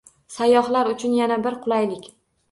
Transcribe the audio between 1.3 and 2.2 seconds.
bir qulaylik